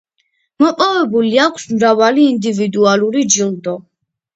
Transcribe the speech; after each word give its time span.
მოპოვებული 0.63 1.31
აქვს 1.45 1.69
მრავალი 1.75 2.27
ინდივიდუალური 2.33 3.27
ჯილდო. 3.41 3.81